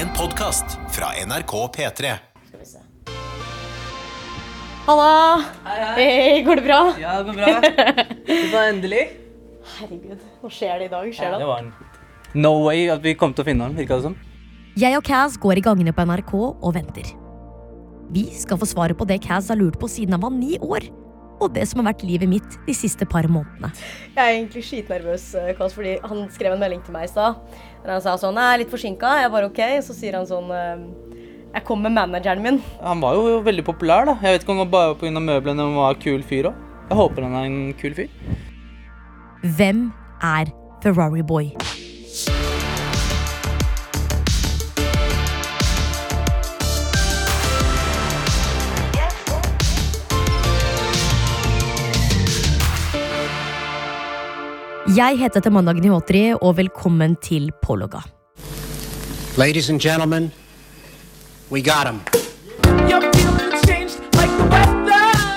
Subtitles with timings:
[0.00, 2.14] En podkast fra NRK P3.
[2.48, 2.78] Skal vi se.
[4.86, 5.42] Halla!
[5.96, 6.80] Hei, går det bra?
[7.00, 7.60] Ja, det går bra.
[8.30, 9.02] Det var endelig.
[9.78, 11.08] Herregud, nå skjer det i dag?
[11.14, 11.48] Skjer Det det?
[11.48, 11.72] var en
[12.42, 14.16] no way at vi kom til å finne ham, virka det som.
[14.78, 17.10] Jeg og Kaz går i gangene på NRK og venter.
[18.14, 20.86] Vi skal få svaret på det Kaz har lurt på siden han var ni år,
[21.40, 23.72] og det som har vært livet mitt de siste par månedene.
[24.14, 27.40] Jeg er egentlig skitnervøs, Kass, Kåss, fordi han skrev en melding til meg i stad.
[27.84, 29.14] Der han sa sånn Jeg er litt forsinka.
[29.22, 29.60] Jeg bare OK.
[29.86, 30.84] Så sier han sånn eh,
[31.56, 32.60] Jeg kom med manageren min.
[32.84, 34.18] Han var jo veldig populær, da.
[34.20, 35.24] Jeg vet ikke om det var bare pga.
[35.30, 36.66] møblene han var kul fyr òg.
[36.90, 38.10] Jeg håper han er en kul fyr.
[39.56, 39.86] Hvem
[40.26, 40.50] er
[40.82, 41.54] Ferrari Boy?
[54.90, 58.00] Jeg heter Tamanna Gnihotri, og velkommen til Pologa.
[59.38, 60.32] Ladies and gentlemen,
[61.50, 62.00] we got him.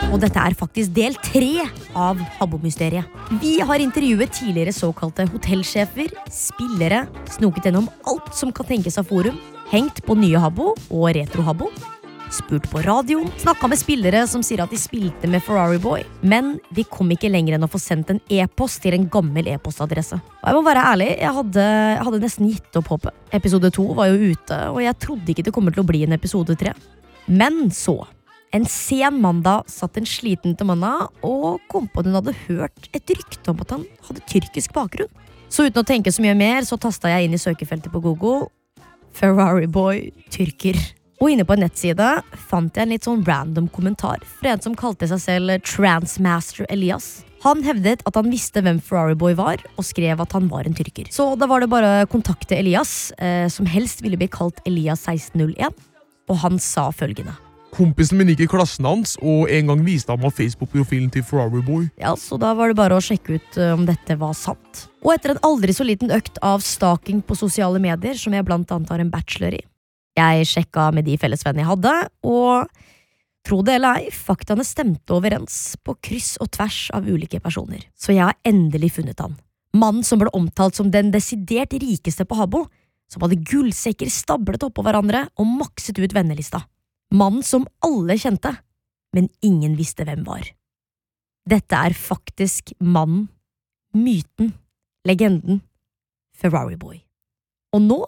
[0.09, 3.05] Og dette er faktisk del tre av Habbo-mysteriet.
[3.43, 7.05] Vi har intervjuet tidligere såkalte hotellsjefer, spillere,
[7.37, 9.37] snoket gjennom alt som kan tenkes av forum,
[9.69, 11.69] hengt på nye Habbo og retro-Habbo,
[12.33, 16.57] spurt på radioen, snakka med spillere som sier at de spilte med Ferrari Boy, men
[16.73, 20.17] de kom ikke lenger enn å få sendt en e-post til en gammel e-postadresse.
[20.41, 23.21] Og jeg må være ærlig, jeg hadde, jeg hadde nesten gitt opp håpet.
[23.39, 26.17] Episode to var jo ute, og jeg trodde ikke det kommer til å bli en
[26.17, 26.75] episode tre.
[27.29, 28.01] Men så
[28.53, 33.13] en sen mandag satt en sliten Tamanna og kom på at hun hadde hørt et
[33.17, 35.09] rykte om at han hadde tyrkisk bakgrunn.
[35.49, 38.49] Så uten å tenke så mye mer, så tasta jeg inn i søkefeltet på Google
[39.13, 40.77] Ferrari Boy tyrker.
[41.23, 42.07] Og inne på en nettside
[42.49, 47.21] fant jeg en litt sånn random kommentar fra en som kalte seg selv Transmaster Elias.
[47.45, 50.75] Han hevdet at han visste hvem Ferrari Boy var, og skrev at han var en
[50.75, 51.07] tyrker.
[51.11, 55.05] Så da var det bare å kontakte Elias, eh, som helst ville bli kalt Elias
[55.07, 55.79] 1601,
[56.27, 57.35] og han sa følgende.
[57.73, 61.63] Kompisen min gikk i klassen hans, og en gang viste han meg Facebook-profilen til Ferrari
[61.63, 61.87] Boy.
[61.99, 64.87] Ja, så da var det bare å sjekke ut eh, om dette var sant.
[65.03, 68.75] Og etter en aldri så liten økt av stalking på sosiale medier, som jeg blant
[68.75, 69.63] annet har en bachelor i,
[70.17, 71.93] jeg sjekka med de fellesvennene jeg hadde,
[72.29, 72.67] og
[73.43, 77.83] tro det eller ei, faktaene stemte overens på kryss og tvers av ulike personer.
[77.97, 79.35] Så jeg har endelig funnet han.
[79.73, 82.67] Mannen som ble omtalt som den desidert rikeste på Habbo,
[83.11, 86.63] som hadde gullsekker stablet oppå hverandre og makset ut vennelista.
[87.13, 88.53] Mannen som alle kjente,
[89.13, 90.45] men ingen visste hvem var.
[91.49, 93.27] Dette er faktisk mannen,
[93.93, 94.53] myten,
[95.05, 95.59] legenden,
[96.33, 97.01] Ferrari Boy.
[97.75, 97.99] Og nå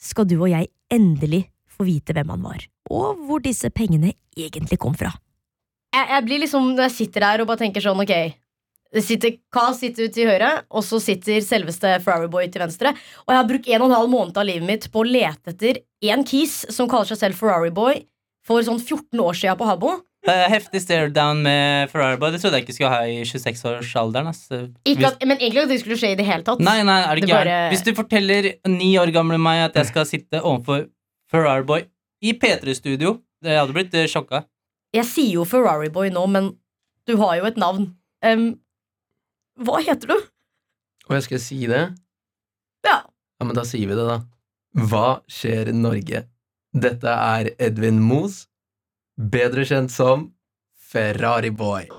[0.00, 4.78] skal du og jeg endelig få vite hvem han var, og hvor disse pengene egentlig
[4.82, 5.12] kom fra.
[5.94, 8.14] Jeg, jeg blir liksom Når jeg sitter der og bare tenker sånn OK
[8.94, 12.92] det sitter, Kaz sitter til høyre, og så sitter selveste Ferrari Boy til venstre.
[13.26, 15.50] Og jeg har brukt en og en halv måned av livet mitt på å lete
[15.50, 15.80] etter
[16.14, 18.04] en kis som kaller seg selv Ferrari Boy,
[18.46, 19.96] for sånn 14 år siden på Habbo.
[20.24, 22.30] Eh, heftig stare-down med Ferrari Boy.
[22.32, 24.30] Det trodde jeg ikke skulle ha i 26-årsalderen.
[24.30, 24.46] ass.
[24.86, 26.62] Ikke at, men egentlig at det skulle skje i det hele tatt.
[26.64, 29.74] Nei, nei, er det, Det ikke bare- Hvis du forteller ni år gamle meg at
[29.74, 30.86] jeg skal sitte overfor
[31.34, 31.82] Ferrari Boy
[32.22, 34.44] i P3-studio, jeg hadde blitt eh, sjokka.
[34.94, 36.52] Jeg sier jo Ferrari Boy nå, men
[37.08, 37.88] du har jo et navn.
[38.22, 38.52] Um,
[39.66, 40.14] hva heter du?
[41.08, 41.82] Og jeg skal si det?
[42.86, 43.00] Ja.
[43.02, 44.20] Ja, men da sier vi det, da.
[44.86, 46.24] Hva skjer i Norge?
[46.74, 48.44] Dette er Edvin Moos,
[49.18, 50.28] bedre kjent som
[50.94, 51.90] Ferrari Boy.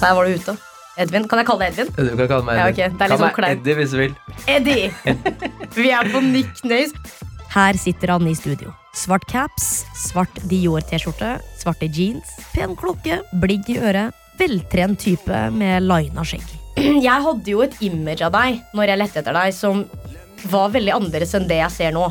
[0.00, 0.56] Der var du ute.
[1.00, 1.26] Edvin.
[1.28, 1.90] Kan jeg kalle deg Edvin?
[1.96, 2.88] Du kan kalle meg Ja, okay.
[2.92, 3.60] det er Kall sånn meg kleint.
[3.60, 4.14] Eddie hvis du vil.
[4.50, 4.90] Eddie!
[5.76, 6.94] Vi er på nicknames.
[7.50, 8.72] Her sitter han i studio.
[8.96, 16.24] Svart caps, svart Dior-T-skjorte, svarte jeans, pen klokke, bligg i øret, veltrent type med lina
[16.26, 16.46] skjegg.
[17.06, 19.84] Jeg hadde jo et image av deg når jeg lette etter deg, som
[20.50, 22.06] var veldig annerledes enn det jeg ser nå.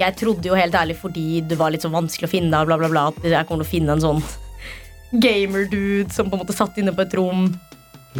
[0.00, 2.88] Jeg trodde jo helt ærlig fordi du var litt så vanskelig å finne, bla, bla,
[2.88, 4.22] bla, at jeg kommer til å finne en sånn
[5.12, 7.46] gamer-dude som på en måte satt inne på et rom.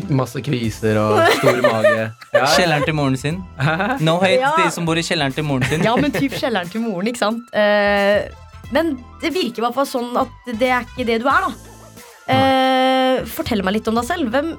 [0.08, 2.06] Masse kviser og stor mage.
[2.32, 2.46] Ja.
[2.56, 3.42] Kjelleren til moren sin.
[4.00, 4.54] No hate Ja.
[4.56, 5.82] de som bor i kjelleren til moren sin.
[5.84, 7.42] Ja, men typ kjelleren til moren, ikke sant?
[7.52, 8.24] Eh,
[8.72, 11.52] men det virker i hvert fall sånn at det er ikke det du er, da.
[12.32, 14.30] Eh, fortell meg litt om deg selv.
[14.32, 14.54] Hvem,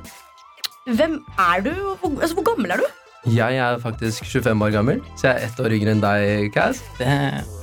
[0.99, 1.15] hvem
[1.47, 1.71] er du?
[2.03, 2.85] Hvor, altså, hvor gammel er du?
[3.33, 6.83] Jeg er faktisk 25 år gammel, så jeg er ett år yngre enn deg, Kaz.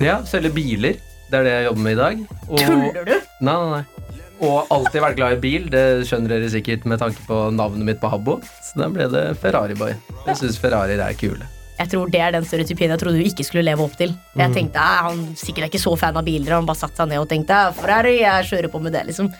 [0.01, 0.99] Ja, selger biler.
[1.31, 2.23] Det er det jeg jobber med i dag.
[2.49, 2.57] Og...
[2.65, 3.13] Tuller du?
[3.47, 4.10] Nei, nei, nei.
[4.41, 5.67] Og alltid vært glad i bil.
[5.69, 8.39] Det skjønner dere sikkert med tanke på navnet mitt på Habbo.
[8.65, 9.93] Så da ble det Ferrari Boy.
[10.25, 11.45] Jeg syns Ferrarier er kule.
[11.81, 14.11] Jeg tror det er den stereotypien jeg trodde du ikke skulle leve opp til.
[14.37, 17.09] Jeg tenkte, «Ah, Han sikkert er ikke så fan av biler, han bare satte seg
[17.09, 19.05] ned og tenkte «Ah, Ferrari, jeg kjører på med det.
[19.09, 19.31] liksom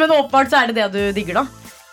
[0.00, 1.46] Men åpenbart så er det det du digger, da.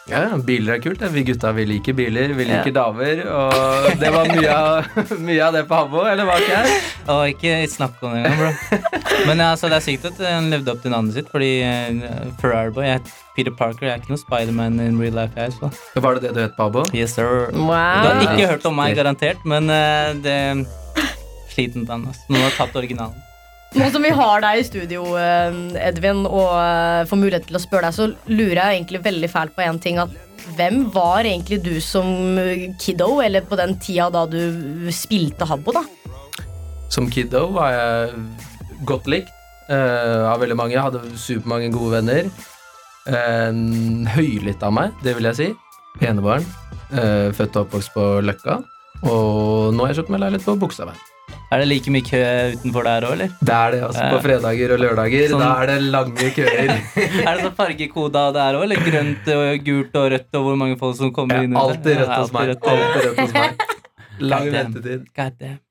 [0.08, 1.02] Ja, ja, biler er kult.
[1.12, 3.20] Vi gutta vi liker biler, vi liker damer.
[3.28, 6.78] Og det var mye av, mye av det på Habbo, eller var ikke jeg?
[7.12, 8.80] Å, ikke snakk om det engang, bro.
[9.28, 12.72] Men altså, det er sykt at han levde opp til navnet sitt, fordi uh, Ferrari
[12.72, 13.04] Boy jeg,
[13.36, 15.36] Peter Parker jeg er ikke noe Spiderman in real life.
[15.36, 15.72] Jeg, så.
[16.00, 16.88] Var det det du het på Habbo?
[16.96, 17.52] Yes, sir.
[17.52, 20.40] Du har ikke hørt om meg, garantert, men uh, det
[21.52, 22.08] Sliten på den.
[22.08, 22.30] Altså.
[22.32, 23.27] Noen har tatt originalen.
[23.76, 25.58] Nå som vi har deg i studio, eh,
[25.90, 29.56] Edvin, og eh, får mulighet til å spørre deg, så lurer jeg egentlig veldig fælt
[29.58, 30.00] på en ting.
[30.56, 32.40] Hvem var egentlig du som
[32.80, 35.84] kiddo, eller på den tida da du spilte Habbo, da?
[36.94, 38.22] Som kiddo var jeg
[38.88, 39.34] godt likt
[39.68, 40.76] uh, av veldig mange.
[40.78, 42.32] Jeg hadde supermange gode venner.
[43.08, 45.50] Uh, høylytt av meg, det vil jeg si.
[46.08, 46.48] Enebarn.
[46.94, 48.62] Uh, født og oppvokst på Løkka.
[49.04, 51.17] Og nå har jeg kjøpt meg leilighet på Bogstadveien.
[51.48, 52.20] Er det like mye kø
[52.58, 53.30] utenfor der òg, eller?
[53.40, 54.08] Det er det, altså.
[54.12, 55.30] På fredager og lørdager.
[55.32, 56.74] Sånn- Da er det lange køer.
[57.28, 60.78] Er det sånn fargekoda der òg, eller grønt og gult og rødt, og hvor mange
[60.82, 61.56] folk som kommer inn?
[61.56, 62.52] Alltid rødt hos meg.
[62.58, 63.22] alltid rødt.
[63.24, 63.64] Hos meg.
[64.32, 65.06] Lang ventetid.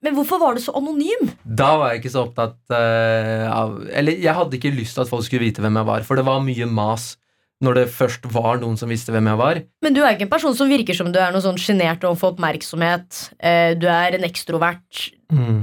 [0.06, 1.28] Men hvorfor var du så anonym?
[1.44, 5.10] Da var jeg ikke så opptatt uh, av Eller jeg hadde ikke lyst til at
[5.10, 7.16] folk skulle vite hvem jeg var, for det var mye mas
[7.64, 9.60] når det først var noen som visste hvem jeg var.
[9.84, 12.34] Men du er ikke en person som virker som du er noe sånn sjenert overfor
[12.34, 13.30] oppmerksomhet.
[13.40, 15.06] Eh, Du er en ekstrovert.
[15.32, 15.62] Mm.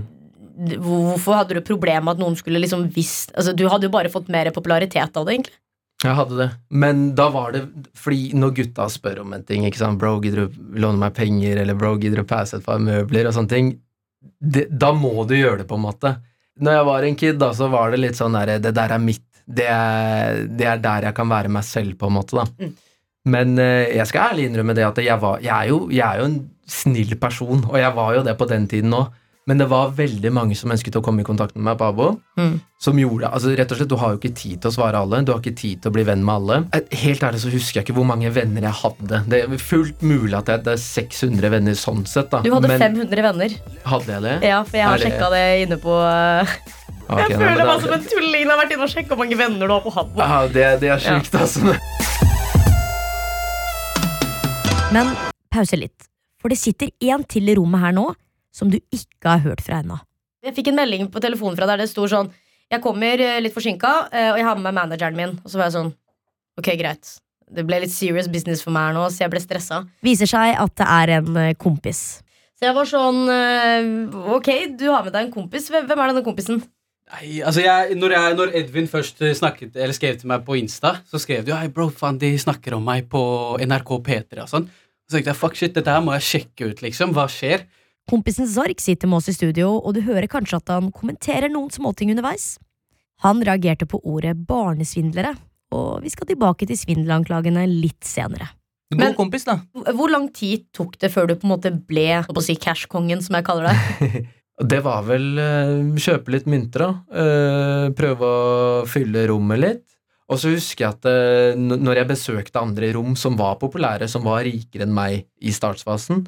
[0.81, 4.11] Hvorfor hadde du problem med at noen skulle liksom visst altså, Du hadde jo bare
[4.13, 5.59] fått mer popularitet av det, egentlig.
[6.03, 6.49] Jeg hadde det.
[6.69, 7.63] Men da var det
[7.97, 11.61] fordi når gutta spør om en ting, ikke sant, bro, gidder du låne meg penger,
[11.61, 13.71] eller bro, gidder du passe et par møbler, og sånne ting,
[14.43, 16.15] det, da må du gjøre det, på en måte.
[16.59, 19.01] Når jeg var en kid, da, så var det litt sånn derre Det der er
[19.01, 19.23] mitt.
[19.47, 22.45] Det er, det er der jeg kan være meg selv, på en måte, da.
[22.59, 22.73] Mm.
[23.33, 26.19] Men eh, jeg skal ærlig innrømme det at jeg, var, jeg, er jo, jeg er
[26.23, 29.11] jo en snill person, og jeg var jo det på den tiden òg.
[29.43, 32.05] Men det var veldig mange som ønsket å komme i kontakt med meg på Abo.
[32.39, 32.53] Mm.
[32.79, 35.19] Som gjorde, altså rett og slett, Du har jo ikke tid til å svare alle.
[35.27, 36.59] Du har ikke tid til å bli venn med alle.
[36.71, 39.19] Eh, Helt ærlig så husker jeg ikke hvor mange venner jeg hadde.
[39.27, 42.31] Det er fullt mulig at jeg hadde 600 venner sånn sett.
[42.31, 42.39] da.
[42.39, 43.57] Du hadde Men 500 venner.
[43.91, 44.37] hadde jeg det?
[44.47, 45.99] Ja, for jeg har sjekka det inne på
[47.09, 48.41] uh, Ok, Jeg føler meg som en tulling.
[48.43, 50.23] Jeg har vært inne og sjekka hvor mange venner du har på Habbo.
[50.23, 51.75] Ja, det, det er sjukt, altså.
[54.93, 55.09] Men
[55.53, 56.09] pause litt.
[56.41, 58.09] For det sitter en til i rommet her nå
[58.53, 59.97] som du ikke har hørt fra ennå.
[60.43, 62.29] Jeg fikk en melding på telefonen fra der det sto sånn
[62.71, 65.37] Jeg kommer eh, litt forsinka, eh, og jeg har med meg manageren min.
[65.41, 65.93] Og så var jeg sånn
[66.59, 67.15] Ok, greit.
[67.53, 69.81] Det ble litt serious business for meg her nå, så jeg ble stressa.
[70.05, 72.03] Viser seg at det er en eh, kompis.
[72.59, 73.23] Så jeg var sånn
[74.35, 75.71] Ok, du har med deg en kompis.
[75.73, 76.61] Hvem er denne kompisen?
[77.11, 80.55] Nei, altså jeg, når, jeg, når Edvin først eh, snakket, eller skrev til meg på
[80.57, 83.21] Insta, så skrev de jo Hei, bro, faen, de snakker om meg på
[83.61, 84.67] NRK P3 og sånn.
[85.05, 87.11] Så tenkte jeg fuck shit, dette her må jeg sjekke ut, liksom.
[87.13, 87.65] Hva skjer?
[88.09, 91.71] Kompisen Zark sitter med oss i studio, og du hører kanskje at han kommenterer noen
[91.71, 92.53] småting underveis.
[93.23, 95.35] Han reagerte på ordet barnesvindlere,
[95.75, 98.49] og vi skal tilbake til svindelanklagene litt senere.
[98.93, 99.59] God Men- kompis, da.
[99.95, 103.21] Hvor lang tid tok det før du på en måte ble på å si cash-kongen,
[103.25, 104.23] som jeg kaller det?
[104.61, 106.91] Det var vel eh, kjøpe litt mynter, da.
[107.09, 109.83] Eh, prøve å fylle rommet litt.
[110.29, 114.25] Og så husker jeg at eh, når jeg besøkte andre rom som var populære, som
[114.27, 116.21] var rikere enn meg i startfasen,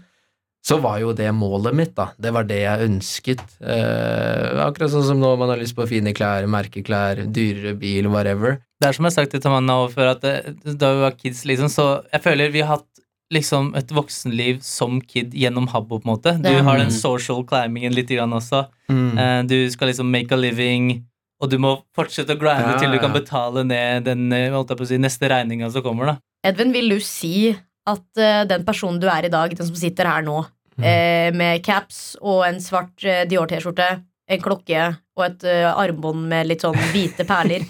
[0.65, 2.07] så var jo det målet mitt, da.
[2.17, 3.41] Det var det jeg ønsket.
[3.61, 8.57] Akkurat sånn som nå man har lyst på fine klær, merkeklær, dyrere bil, whatever.
[8.81, 10.25] Det er som jeg har sagt til Tamanna før, at
[10.65, 12.94] da vi var kids, liksom, så jeg føler vi har hatt
[13.33, 16.33] liksom et voksenliv som kid gjennom Habbo, på en måte.
[16.43, 16.83] Du har Mm.
[16.85, 18.67] den social climbingen litt grann også.
[18.89, 19.47] Mm.
[19.47, 21.03] Du skal liksom make a living,
[21.41, 23.19] og du må fortsette å grinde Ja, til du kan ja.
[23.19, 26.05] betale ned den eh, holdt jeg på å si, neste regninga som kommer.
[26.05, 27.55] da Edvin, vil du si
[27.87, 30.45] at uh, den personen du er i dag, den som sitter her nå,
[30.81, 36.47] eh, med caps og en svart uh, Dior-T-skjorte, en klokke og et eh, armbånd med
[36.47, 37.61] litt sånn hvite perler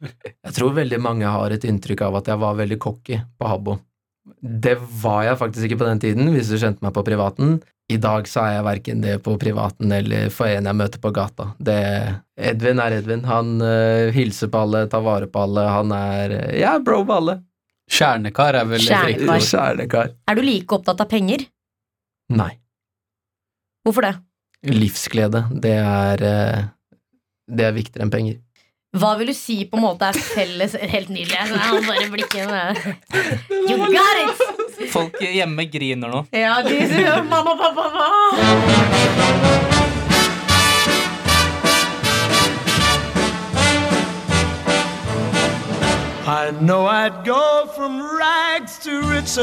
[0.46, 3.76] Jeg tror veldig mange har et inntrykk av at jeg var veldig cocky på Habbo.
[4.40, 7.58] Det var jeg faktisk ikke på den tiden, hvis du kjente meg på privaten.
[7.90, 11.10] I dag så er jeg verken det på privaten eller for en jeg møter på
[11.14, 11.48] gata.
[11.58, 11.78] Det,
[12.38, 13.24] Edvin er Edvin.
[13.26, 15.64] Han uh, hilser på alle, tar vare på alle.
[15.74, 17.40] Han er jeg ja, bro på alle.
[17.90, 19.46] Kjernekar er vel Kjernekar.
[19.48, 20.12] Kjernekar.
[20.30, 21.42] Er du like opptatt av penger?
[22.30, 22.52] Nei.
[23.82, 24.14] Hvorfor det?
[24.70, 26.64] Livsglede, det er uh,
[27.50, 28.38] Det er viktigere enn penger.
[28.90, 31.36] Hva vil du si på en måte er felles Helt nydelig.
[31.38, 32.62] Han bare blikkene
[33.70, 34.90] You got it!
[34.90, 36.24] Folk hjemme griner nå.
[36.34, 39.20] Ja, de sier mamma, pappa, mamma.
[46.30, 49.38] I know I'd go from rags to riches.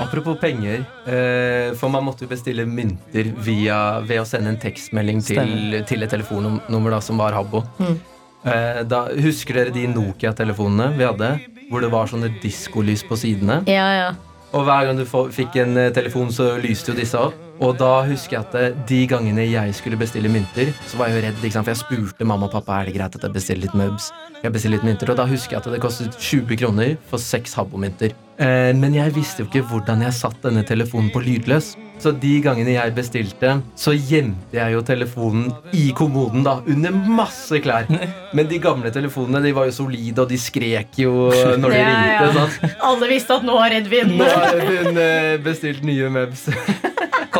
[0.00, 5.22] Apropos penger, eh, for man måtte jo bestille mynter via, ved å sende en tekstmelding
[5.26, 7.62] til, til et telefonnummer da, som var Habbo.
[7.78, 7.98] Mm.
[8.44, 11.30] Eh, da, husker dere de Nokia-telefonene vi hadde?
[11.70, 13.60] Hvor det var sånne diskolys på sidene?
[13.70, 14.10] Ja, ja.
[14.56, 17.36] Og hver gang du fikk en eh, telefon, så lyste jo disse opp.
[17.60, 21.20] Og da husker jeg at eh, de gangene jeg skulle bestille mynter, så var jeg
[21.20, 21.44] jo redd.
[21.44, 24.08] For jeg spurte mamma og pappa er det greit at jeg bestiller litt mubs.
[24.40, 27.54] Jeg bestiller litt mynter, Og da husker jeg at det kostet 20 kroner for seks
[27.60, 28.16] Habbo-mynter.
[28.16, 31.74] Eh, men jeg visste jo ikke hvordan jeg satt denne telefonen på lydløs.
[32.00, 37.60] Så de gangene jeg bestilte, så gjemte jeg jo telefonen i kommoden, da, under masse
[37.60, 37.84] klær.
[38.32, 41.12] Men de gamle telefonene de var jo solide, og de skrek jo
[41.60, 42.22] når de Ja, ja.
[42.24, 42.30] ringte.
[42.38, 42.78] sant?
[42.88, 46.46] Alle visste at nå har Edvin Nå har hun eh, bestilt nye mebs.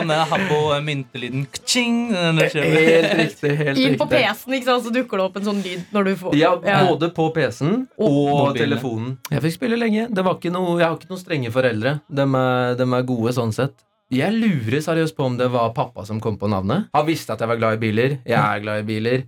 [0.00, 3.52] Kom den Habbo eh, myntelyden Helt riktig.
[3.60, 3.84] Helt riktig.
[3.84, 4.08] Inn på.
[4.10, 6.54] PC-en, ikke sant, så dukker det opp en sånn lyd når du får Ja,
[6.88, 9.14] både på PC-en og, og telefonen.
[9.30, 10.08] Jeg fikk spille lenge.
[10.10, 11.94] Det var ikke noe, jeg har ikke noen strenge foreldre.
[12.08, 13.76] De er, de er gode sånn sett.
[14.10, 16.88] Jeg lurer seriøst på om det var pappa som kom på navnet.
[16.96, 18.16] Han visste at jeg var glad i biler.
[18.26, 19.26] Jeg er glad i biler.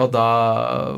[0.00, 0.26] Og da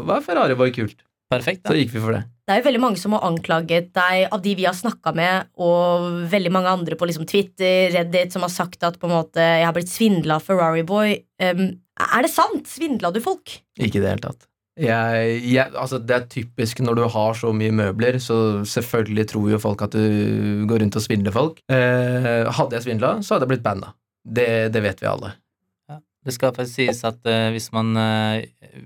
[0.07, 1.03] var Ferrari Boy kult.
[1.33, 1.67] Perfekt.
[1.67, 2.25] Så gikk vi for det.
[2.49, 5.51] Det er jo veldig mange som har anklaget deg av de vi har snakka med,
[5.61, 9.45] og veldig mange andre på liksom Twitter, Reddit, som har sagt at på en måte
[9.45, 11.19] jeg har blitt svindla av Ferrari Boy.
[11.45, 11.67] Um,
[12.09, 12.65] er det sant?
[12.73, 13.53] Svindla du folk?
[13.77, 14.49] Ikke i det hele tatt.
[14.81, 19.53] Jeg, jeg, altså det er typisk når du har så mye møbler, så selvfølgelig tror
[19.53, 21.61] jo folk at du går rundt og svindler folk.
[21.69, 23.93] Eh, hadde jeg svindla, så hadde jeg blitt banna.
[24.25, 25.35] Det, det vet vi alle.
[26.29, 28.43] Det skal faktisk sies at uh, hvis man uh,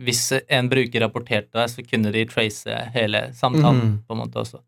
[0.06, 3.96] Hvis en bruker rapporterte deg, så kunne de trace hele samtalen mm.
[4.06, 4.60] på en måte også.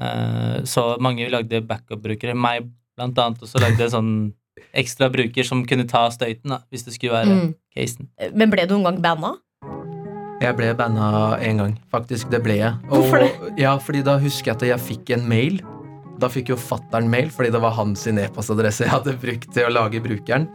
[0.00, 2.34] Eh, så mange lagde backup-brukere.
[2.36, 2.66] Meg
[2.98, 4.12] blant annet også lagde en sånn
[4.76, 7.54] ekstra bruker som kunne ta støyten, da, hvis det skulle være Mm.
[7.76, 8.08] casen.
[8.34, 9.32] Men ble du noen gang banna?
[10.40, 11.76] Jeg ble banna én gang.
[11.92, 12.72] Faktisk, det ble jeg.
[12.88, 13.32] Hvorfor det?
[13.64, 15.60] Ja, fordi da husker jeg at jeg fikk en mail.
[16.20, 19.72] Da fikk jo fattern mail, fordi det var hans e-postadresse jeg hadde brukt til å
[19.72, 20.48] lage brukeren.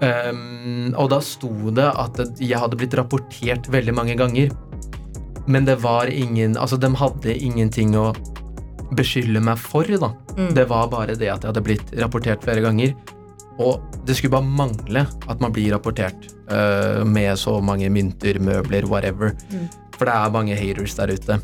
[0.00, 4.52] Ehm, og da sto det at jeg hadde blitt rapportert veldig mange ganger.
[5.50, 8.10] Men det var ingen Altså, de hadde ingenting å
[8.96, 10.12] beskylde meg for, da.
[10.36, 10.52] Mm.
[10.56, 12.94] Det var bare det at jeg hadde blitt rapportert flere ganger.
[13.60, 18.88] Og det skulle bare mangle at man blir rapportert uh, med så mange mynter, møbler,
[18.88, 19.34] whatever.
[19.52, 19.68] Mm.
[19.98, 21.38] For det er mange haters der ute.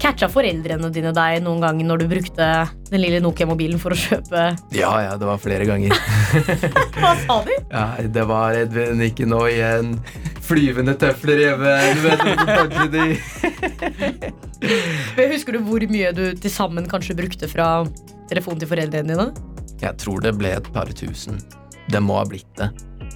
[0.00, 2.46] Catcha foreldrene dine deg noen gang når du brukte
[2.88, 5.92] den lille Nokia-mobilen for å kjøpe Ja, ja, det var flere ganger.
[6.96, 7.58] Hva sa de?
[7.68, 7.84] Ja,
[8.16, 9.92] det var Edvin, ikke nå igjen.
[10.46, 11.74] Flyvende tøfler hjemme.
[11.92, 13.04] Du vet de
[15.34, 17.68] Husker du hvor mye du til sammen kanskje brukte fra
[18.32, 19.28] telefonen til foreldrene dine?
[19.84, 21.40] Jeg tror det ble et par tusen.
[21.92, 22.70] Det må ha blitt det.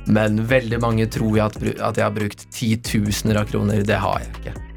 [0.04, 3.80] Men veldig mange tror jeg at, at jeg har brukt titusener av kroner.
[3.88, 4.73] Det har jeg ikke.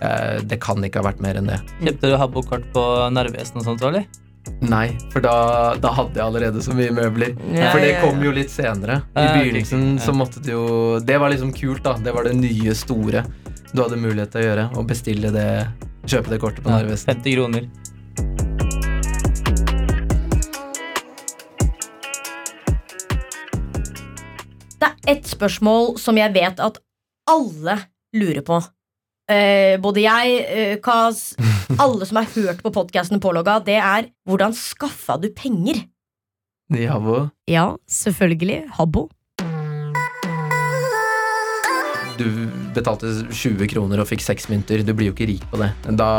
[0.00, 1.60] Eh, Det kan ikke ha vært mer enn det.
[1.82, 4.06] Kjøpte du Habbo-kort på Narvesen og sånt, eller?
[4.64, 7.34] Nei, for da, da hadde jeg allerede så mye møbler.
[7.52, 9.02] Ja, for det kom jo litt senere.
[9.12, 10.64] I begynnelsen så måtte du jo
[11.04, 11.92] Det var liksom kult, da.
[12.00, 13.24] Det var det nye store
[13.70, 14.64] du hadde mulighet til å gjøre.
[14.80, 15.48] Å bestille det
[16.10, 17.12] Kjøpe det kortet på Narvesen.
[17.12, 18.70] 50 kroner.
[24.80, 26.78] Det er ett spørsmål som jeg vet at
[27.30, 27.76] alle
[28.16, 28.60] lurer på.
[29.30, 31.36] Eh, både jeg, eh, Kaz,
[31.82, 35.84] alle som har hørt på podkasten Pålogga, det er hvordan skaffa du penger?
[36.70, 37.28] Javo.
[37.50, 38.64] Ja, selvfølgelig.
[38.78, 39.08] Habbo.
[42.20, 42.26] Du
[42.76, 44.84] betalte 20 kroner og fikk seks mynter.
[44.84, 45.70] Du blir jo ikke rik på det.
[45.96, 46.10] Da,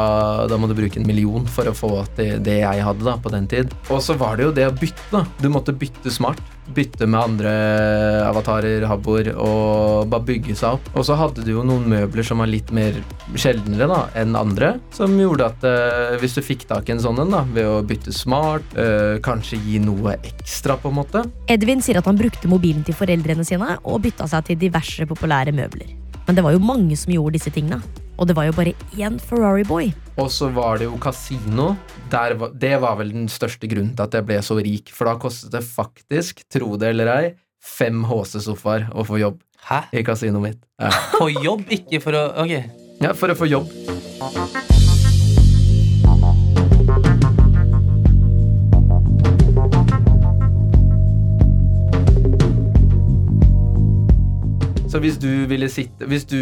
[0.49, 3.33] da må du bruke en million for å få det, det jeg hadde da, på
[3.33, 3.75] den tid.
[3.91, 5.07] Og så var det jo det å bytte.
[5.13, 5.25] da.
[5.41, 6.41] Du måtte bytte smart.
[6.71, 7.51] Bytte med andre
[8.23, 10.91] avatarer, habboer, og bare bygge seg opp.
[10.95, 12.95] Og så hadde du jo noen møbler som var litt mer
[13.35, 17.19] sjeldnere da, enn andre, som gjorde at eh, hvis du fikk tak i en sånn
[17.25, 21.99] en ved å bytte smart, eh, kanskje gi noe ekstra, på en måte, Edvin sier
[21.99, 25.90] at han brukte mobilen til foreldrene sine og bytta seg til diverse populære møbler.
[26.27, 27.81] Men det var jo mange som gjorde disse tingene.
[28.21, 29.89] Og det var jo bare én Ferrari Boy.
[30.21, 31.71] Og så var det jo kasino.
[32.11, 34.91] Der var, det var vel den største grunnen til at jeg ble så rik.
[34.93, 39.83] For da kostet det faktisk, tro det eller ei, fem HC-sofaer å få jobb Hæ?
[39.93, 40.61] i kasinoet mitt.
[40.81, 40.93] Ja.
[41.17, 42.55] På jobb, ikke for å Ok.
[43.01, 44.80] ja, for å få jobb.
[54.91, 56.35] Så hvis du ville sitte hvis du,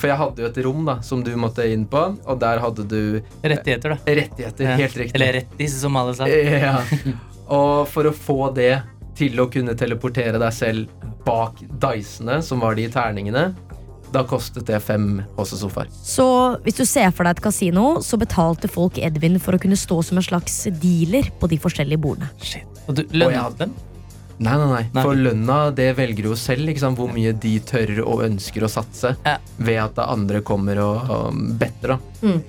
[0.00, 2.86] For jeg hadde jo et rom da som du måtte inn på, og der hadde
[2.88, 3.00] du
[3.44, 4.14] Rettigheter, da.
[4.20, 4.64] rettigheter.
[4.70, 4.76] Ja.
[4.80, 5.18] Helt riktig.
[5.18, 6.28] Eller rettis, som alle sa.
[6.66, 6.78] Ja.
[7.52, 8.72] Og for å få det
[9.16, 13.50] til å kunne teleportere deg selv bak dicene, som var de terningene,
[14.14, 15.88] Da kostet det fem HC-sofaer.
[15.90, 16.24] Så
[16.64, 19.98] hvis du ser for deg et kasino, så betalte folk Edvin for å kunne stå
[20.06, 22.30] som en slags dealer på de forskjellige bordene.
[22.40, 22.64] Shit.
[22.86, 23.74] Og du lønnet dem?
[24.38, 24.82] Nei, nei, nei.
[24.92, 25.02] Nei.
[25.02, 29.14] For lønna det velger jo selv, liksom, hvor mye de tør og ønsker å satse.
[29.24, 29.38] Ja.
[29.56, 32.26] Ved at det andre kommer og, og better, da.
[32.26, 32.42] Mm.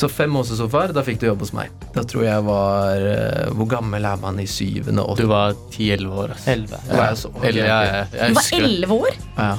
[0.00, 1.72] Så fem HC-sofaer, da fikk du jobb hos meg.
[1.92, 5.02] Da tror jeg var uh, Hvor gammel er man i syvende?
[5.18, 6.32] Du var 10-11 år.
[6.48, 6.78] Elleve.
[6.88, 7.02] Ja.
[7.10, 9.20] jeg så- Eller, ja, ja, Du jeg var elleve år!
[9.36, 9.52] Ja,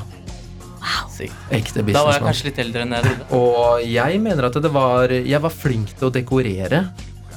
[0.81, 1.11] Wow.
[1.53, 3.25] ekte Da var jeg kanskje litt eldre enn jeg trodde.
[3.37, 6.79] Og jeg mener at det var Jeg var flink til å dekorere.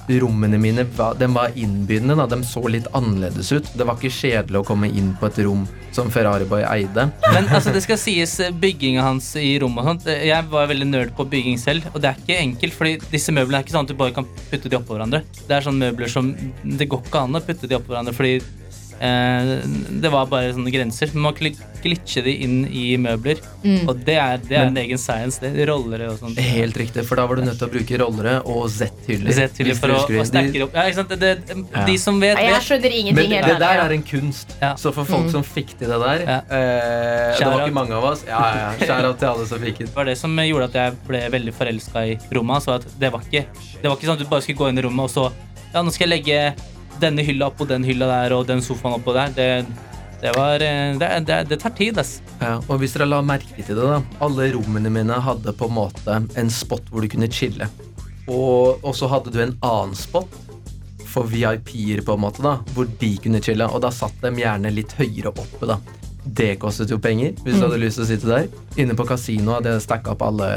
[0.08, 0.84] Rommene mine
[1.18, 2.16] den var innbydende.
[2.18, 2.26] Da.
[2.26, 3.70] De så litt annerledes ut.
[3.74, 5.62] Det var ikke kjedelig å komme inn på et rom
[5.94, 7.06] som Ferrari Boy eide.
[7.32, 10.08] Men altså, det skal sies eh, bygginga hans i rommet og sånt.
[10.12, 13.32] eh, Jeg var veldig nerd på bygging selv, og det er ikke enkelt, fordi disse
[13.32, 15.22] møblene er ikke sånn at du bare kan putte de oppå hverandre.
[15.46, 16.34] Det er sånne møbler som
[16.64, 18.36] Det går ikke an å putte de oppå hverandre, fordi
[19.00, 21.10] det var bare sånne grenser.
[21.14, 23.40] Man må glitche de inn i møbler,
[23.88, 25.40] og det er, det er en egen science.
[25.42, 26.38] Det Rollere og sånt.
[26.40, 29.34] Helt riktig, for da var du nødt til å bruke rollere og Z-hyller.
[29.36, 30.24] Z-hyller for å, å
[30.66, 30.76] opp.
[30.76, 31.14] Ja, ikke sant?
[31.14, 31.84] Det, det, Ja.
[31.88, 32.50] De som vet, vet.
[32.50, 33.30] Jeg skjønner ingenting.
[33.34, 34.54] Men det der er en kunst.
[34.60, 34.74] Ja.
[34.80, 36.38] Så for folk som fikk til det der Ja.
[36.48, 38.24] eh, Det var ikke mange av oss.
[38.28, 38.86] Ja, ja, ja.
[38.88, 39.88] Shout-out til alle som fikk det.
[39.90, 42.64] Det var det som gjorde at jeg ble veldig forelska i rommet.
[42.64, 43.46] Så det, var ikke,
[43.82, 45.28] det var ikke sånn at du bare skulle gå inn i rommet og så
[45.74, 46.38] Ja, nå skal jeg legge
[47.02, 49.34] denne hylla oppå den hylla der og den sofaen oppå der.
[49.36, 49.48] Det,
[50.22, 52.18] det var eh, det, det, det tar tid, ass.
[52.40, 54.00] Ja, og hvis dere la merke til det, da.
[54.24, 57.68] Alle rommene mine hadde på en måte en spot hvor du kunne chille.
[58.24, 60.40] Og, og så hadde du en annen spot
[61.14, 63.68] for VIP-er, på en måte, da, hvor de kunne chille.
[63.70, 65.78] Og da satt de gjerne litt høyere oppe, da.
[66.24, 68.46] Det kostet jo penger, hvis du hadde lyst til å sitte der.
[68.80, 70.48] Inne på kasinoet hadde jeg stacka opp alle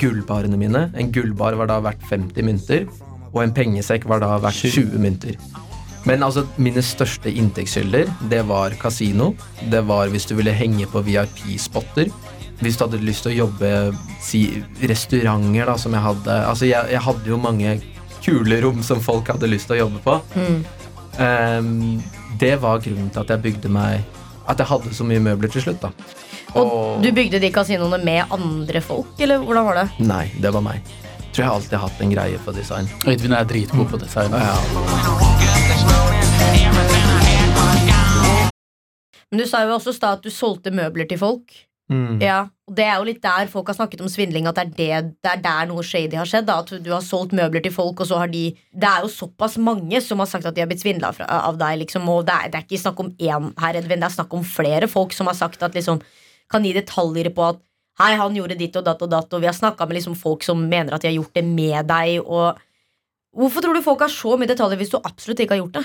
[0.00, 0.86] gullbarene mine.
[0.96, 2.86] En gullbar var da verdt 50 mynter,
[3.30, 5.36] og en pengesekk var da verdt 20 mynter.
[6.08, 9.34] Men altså, mine største inntektskilder, det var kasino.
[9.72, 12.08] Det var hvis du ville henge på VIP-spotter.
[12.60, 13.70] Hvis du hadde lyst til å jobbe
[14.24, 14.42] si,
[14.84, 16.38] restauranter, da, som jeg hadde.
[16.48, 17.76] Altså, jeg, jeg hadde jo mange
[18.24, 20.16] kule rom som folk hadde lyst til å jobbe på.
[21.20, 22.00] Ehm,
[22.40, 24.04] det var grunnen til at jeg bygde meg
[24.48, 25.90] At jeg hadde så mye møbler til slutt, da.
[26.58, 29.84] Og du bygde de kasinoene med andre folk, eller hvordan var det?
[30.02, 30.82] Nei, det var meg.
[31.30, 32.90] Tror jeg alltid har hatt en greie for design.
[33.06, 34.34] Øyvind er dritgod på design.
[34.34, 35.69] Ja.
[39.30, 41.52] Men du sa jo også i at du solgte møbler til folk.
[41.90, 42.20] Mm.
[42.22, 45.02] Ja, og Det er jo litt der folk har snakket om svindling, at det er,
[45.02, 46.46] det, det er der noe shady har skjedd.
[46.46, 49.10] Da, at du har solgt møbler til folk, og så har de Det er jo
[49.10, 51.80] såpass mange som har sagt at de har blitt svindla av deg.
[51.82, 54.38] Liksom, og det er, det er ikke snakk om én her, Edvin, det er snakk
[54.38, 56.02] om flere folk som har sagt at liksom
[56.50, 57.66] kan gi detaljer på at
[58.00, 60.44] Hei, han gjorde ditt og datt og datt, og vi har snakka med liksom folk
[60.46, 62.22] som mener at de har gjort det med deg.
[62.22, 62.56] Og
[63.36, 65.82] Hvorfor tror du folk har så mye detaljer hvis du absolutt ikke har gjort det?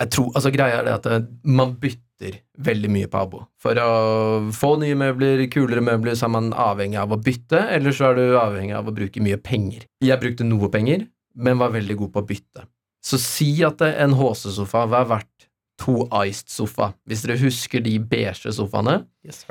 [0.00, 3.42] Jeg tror, altså Greia er det at eh, man bytter veldig mye på abo.
[3.60, 7.96] For å få nye møbler, kulere møbler, så er man avhengig av å bytte, eller
[7.96, 9.84] så er du avhengig av å bruke mye penger.
[10.04, 11.04] Jeg brukte noe penger,
[11.36, 12.64] men var veldig god på å bytte.
[13.04, 15.48] Så si at eh, en HC-sofa var verdt
[15.80, 16.92] to Iced-sofa.
[17.08, 19.44] Hvis dere husker de beige sofaene, Yes,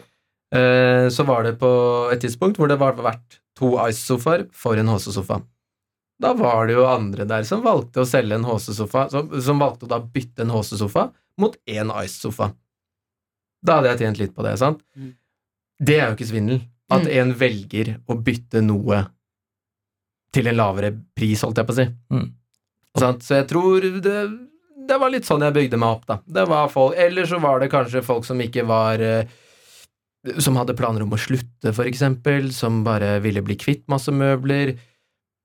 [0.54, 1.70] eh, så var det på
[2.14, 5.42] et tidspunkt hvor det var verdt to Iced-sofaer for en HC-sofa.
[6.20, 9.88] Da var det jo andre der som valgte å selge en HC-sofa, som, som valgte
[9.88, 11.06] å da bytte en HC-sofa
[11.40, 12.50] mot én Ice-sofa.
[13.64, 14.82] Da hadde jeg tjent litt på det, sant?
[15.00, 15.14] Mm.
[15.80, 16.60] Det er jo ikke svindel.
[16.92, 17.12] At Mm.
[17.22, 19.04] en velger å bytte noe
[20.34, 21.86] til en lavere pris, holdt jeg på å si.
[22.14, 22.28] Mm.
[23.00, 23.24] Sant?
[23.26, 24.16] Så jeg tror det,
[24.90, 26.18] det var litt sånn jeg bygde meg opp, da.
[26.26, 29.24] Det var folk, eller så var det kanskje folk som ikke var eh,
[30.44, 32.50] Som hadde planer om å slutte, for eksempel.
[32.52, 34.74] Som bare ville bli kvitt masse møbler.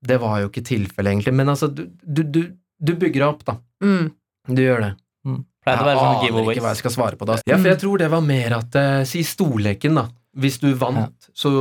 [0.07, 1.33] Det var jo ikke tilfellet, egentlig.
[1.33, 2.41] Men altså, du, du, du,
[2.79, 3.57] du bygger deg opp, da.
[3.83, 4.11] Mm.
[4.53, 4.91] Du gjør det.
[5.25, 5.41] Mm.
[5.65, 7.39] Jeg aner ikke hva jeg skal svare på da.
[7.49, 10.03] Ja, for jeg tror det var mer at uh, Si stolleken, da.
[10.35, 11.31] Hvis du vant, Ja.
[11.33, 11.51] så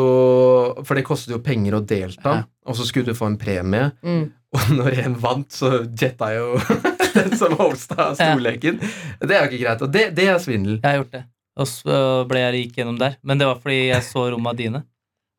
[0.85, 2.42] For det koster jo penger å delta, Ja.
[2.66, 3.92] og så skulle du få en premie.
[4.02, 4.24] Mm.
[4.54, 6.59] Og når en vant, så jetta jo
[7.14, 8.76] den som hosta stolleken.
[9.22, 9.83] Det er jo ikke greit.
[9.87, 10.76] Og det, det er svindel.
[10.83, 11.22] Jeg har gjort det.
[11.62, 11.96] Og så
[12.28, 13.16] ble jeg rik gjennom der.
[13.22, 14.83] Men det var fordi jeg så romma dine.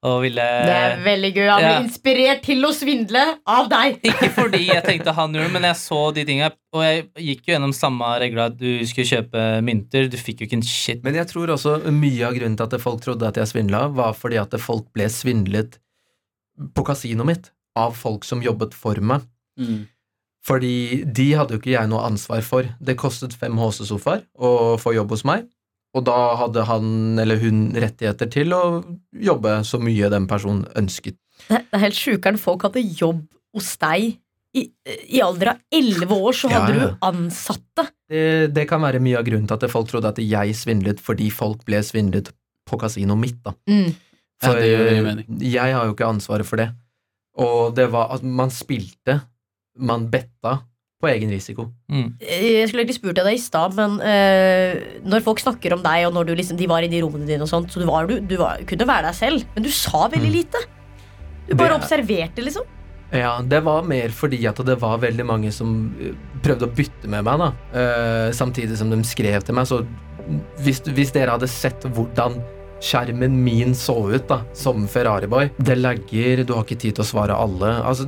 [0.05, 1.47] Og ville Det er veldig gøy.
[1.49, 1.69] Han Ja.
[1.71, 3.95] blir inspirert til å svindle av deg.
[4.09, 6.51] Ikke fordi jeg tenkte han gjorde det, men jeg så de tinga.
[6.75, 8.49] Og jeg gikk jo gjennom samme regla.
[8.53, 10.09] Du skulle kjøpe mynter.
[10.11, 11.01] Du fikk jo ikke en shit.
[11.03, 14.13] Men jeg tror også mye av grunnen til at folk trodde at jeg svindla, var
[14.13, 15.79] fordi at folk ble svindlet
[16.75, 19.25] på kasinoet mitt av folk som jobbet for meg.
[19.59, 19.87] Mm.
[20.45, 22.67] Fordi de hadde jo ikke jeg noe ansvar for.
[22.79, 25.47] Det kostet fem HC-sofaer å få jobb hos meg,
[25.95, 28.63] og da hadde han eller hun rettigheter til å
[29.15, 31.17] jobbe så mye den personen ønsket.
[31.47, 33.23] Det er helt sjukere enn folk hadde jobb
[33.55, 34.15] hos deg.
[34.55, 34.63] I,
[35.12, 36.88] I alder av elleve år så hadde ja.
[36.88, 37.88] du ansatte.
[38.08, 41.27] Det, det kan være mye av grunnen til at folk trodde at jeg svindlet fordi
[41.34, 42.31] folk ble svindlet
[42.65, 43.53] på kasinoet mitt, da.
[43.69, 43.91] Mm.
[44.43, 44.60] Ja, For
[45.05, 45.27] mening.
[45.43, 46.69] jeg har jo ikke ansvaret for det.
[47.39, 49.19] Og det var at man spilte,
[49.75, 50.60] man betta,
[51.03, 51.67] på egen risiko.
[51.91, 52.13] Mm.
[52.23, 56.05] Jeg skulle egentlig spurt deg det i stad, men uh, når folk snakker om deg,
[56.08, 57.86] og når du liksom, de var inne i de rommene dine, og sånt, så du,
[57.89, 60.38] var, du, du var, kunne være deg selv, men du sa veldig Mm.
[60.39, 60.63] lite.
[61.49, 62.63] Du bare Det- observerte, liksom.
[63.13, 67.08] Ja, det var mer fordi at det var veldig mange som eh, prøvde å bytte
[67.08, 67.51] med meg, da.
[67.75, 69.84] Uh, samtidig som de skrev til meg, så
[70.65, 72.39] hvis, hvis dere hadde sett hvordan
[72.81, 77.08] skjermen min så ut da, som Ferrari-boy Det lagger, du har ikke tid til å
[77.08, 77.75] svare alle.
[77.86, 78.08] Altså,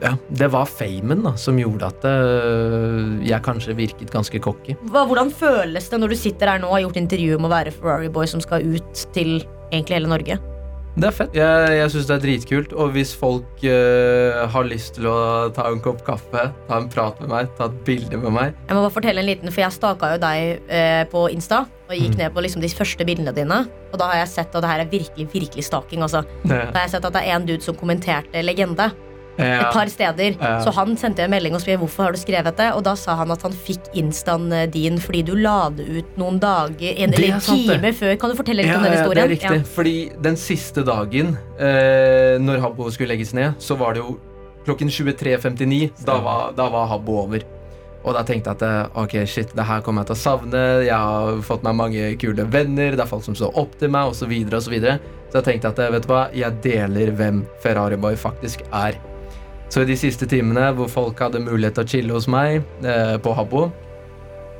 [0.00, 4.76] ja, det var famen da, som gjorde at eh, jeg kanskje virket ganske cocky.
[4.92, 7.52] Hva, hvordan føles det når du sitter her nå og har gjort intervju om å
[7.52, 10.38] være Ferrari Boy som skal ut til egentlig hele Norge?
[11.00, 11.36] Det er fett.
[11.38, 12.72] Jeg, jeg syns det er dritkult.
[12.74, 15.18] Og hvis folk øh, har lyst til å
[15.54, 18.74] ta en kopp kaffe, ta en prat med meg, ta et bilde med meg Jeg
[18.74, 22.12] må bare fortelle en liten, for jeg staka jo deg øh, på Insta og gikk
[22.14, 22.18] Mm.
[22.20, 23.60] ned på liksom de første bildene dine.
[23.92, 26.02] Og da har jeg sett at det her er virkelig virkelig staking.
[26.06, 26.24] Altså.
[26.46, 28.90] Da har jeg sett at det er en dude som kommenterte legende
[29.38, 29.60] Ja.
[29.68, 30.34] et par steder.
[30.40, 30.56] Ja.
[30.64, 32.70] Så han sendte en melding og spurte hvorfor har du skrevet det.
[32.76, 36.18] Og da sa han at han fikk instaen eh, din fordi du la det ut
[36.20, 37.78] noen dager en, er eller sant, det.
[37.80, 38.16] time før.
[38.20, 39.62] Kan du fortelle litt Ja, om den ja, det er riktig.
[39.76, 44.18] Fordi den siste dagen, eh, når Habbo skulle legges ned, så var det jo
[44.66, 46.04] klokken 23.59.
[46.04, 47.40] Da, var- da var Habbo over.
[48.04, 50.60] Og da tenkte jeg at eh, ok, shit, det her kommer jeg til å savne.
[50.86, 54.08] Jeg har fått meg mange kule venner, det er folk som står opp til meg,
[54.12, 54.22] osv.
[54.24, 54.98] Så, videre, og så, videre.
[55.32, 58.96] så jeg tenkte at eh, vet du hva, jeg deler hvem Ferrari Boy faktisk er.
[59.70, 63.14] Så i de siste timene hvor folk hadde mulighet til å chille hos meg eh,
[63.22, 63.68] på Habbo,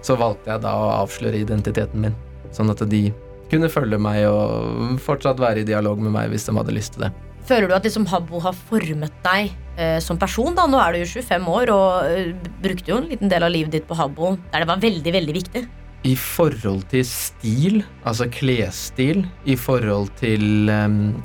[0.07, 2.15] så valgte jeg da å avsløre identiteten min.
[2.55, 3.09] Sånn at de
[3.51, 7.09] kunne følge meg og fortsatt være i dialog med meg hvis de hadde lyst til
[7.09, 7.11] det.
[7.49, 10.55] Føler du at liksom Habbo har formet deg eh, som person?
[10.55, 10.69] da?
[10.71, 12.31] Nå er du jo 25 år og eh,
[12.63, 15.37] brukte jo en liten del av livet ditt på Habbo der det var veldig, veldig
[15.41, 15.65] viktig.
[16.07, 21.19] I forhold til stil, altså klesstil, i forhold til um,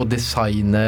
[0.00, 0.84] å designe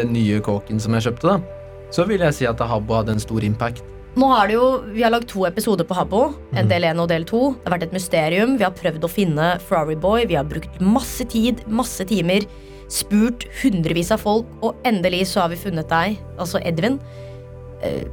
[0.00, 1.57] den nye kåken som jeg kjøpte, da,
[1.90, 3.82] så vil jeg si at Habbo hadde en stor impact.
[4.18, 6.34] Nå har det jo, Vi har lagd to episoder på Habbo.
[6.52, 6.68] En Mhm.
[6.68, 7.54] del 1 og del 2.
[7.54, 8.56] Det har vært et mysterium.
[8.58, 10.24] Vi har prøvd å finne Ferrari Boy.
[10.26, 12.40] Vi har brukt masse tid, masse timer.
[12.88, 16.98] Spurt hundrevis av folk, og endelig så har vi funnet deg, altså Edvin.
[17.82, 18.04] Eh,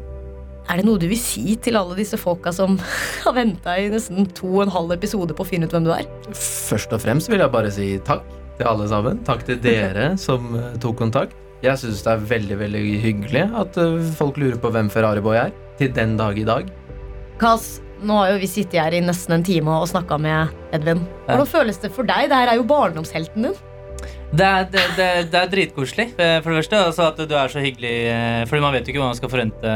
[0.67, 2.77] Er det noe du vil si til alle disse folka som
[3.23, 5.91] har venta i nesten to og en halv episode på å finne ut hvem du
[5.93, 6.05] er?
[6.33, 8.23] Først og fremst vil jeg bare si takk
[8.57, 9.19] til alle sammen.
[9.23, 11.33] Takk til dere som eh, tok kontakt.
[11.65, 15.37] Jeg syns det er veldig veldig hyggelig at eh, folk lurer på hvem Ferrari Boy
[15.39, 15.53] er.
[15.79, 16.69] Til den dag i dag.
[17.41, 21.01] Kass, nå har jo vi sittet her i nesten en time og snakka med Edvin.
[21.27, 22.29] Hvordan føles det for deg?
[22.31, 23.57] Det her er jo barndomshelten din.
[24.35, 26.79] Det er, det, det, det er dritkoselig, eh, for det første.
[26.91, 27.91] Altså at du er så hyggelig.
[28.13, 29.75] eh, Fordi man vet jo ikke hva man skal forvente.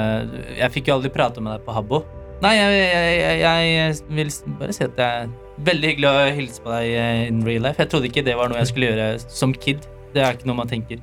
[0.59, 2.01] Jeg fikk jo aldri prate med deg på Habbo.
[2.43, 5.31] Nei, jeg, jeg, jeg, jeg vil bare si at det er
[5.67, 6.93] veldig hyggelig å hilse på deg
[7.33, 7.81] in real life.
[7.83, 9.83] Jeg trodde ikke det var noe jeg skulle gjøre som kid.
[10.15, 11.01] Det er ikke noe man tenker.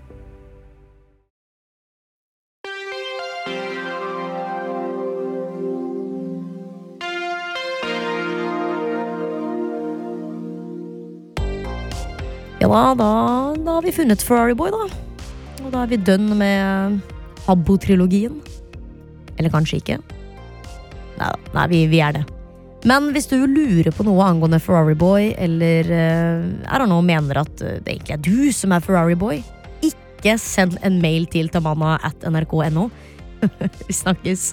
[12.66, 13.11] Da, da,
[13.62, 14.87] da har vi funnet Ferrari Boy, da.
[15.62, 16.96] Og da er vi done med
[17.46, 18.40] Habbo-trilogien.
[19.38, 20.00] Eller kanskje ikke.
[21.16, 22.24] Nei, da, nei vi, vi er det.
[22.87, 27.62] Men hvis du lurer på noe angående Ferrari Boy, eller er det noen mener at
[27.62, 29.40] eh, det egentlig er du som er Ferrari Boy,
[29.87, 32.88] ikke send en mail til tamanna at nrk.no.
[33.87, 34.52] vi snakkes.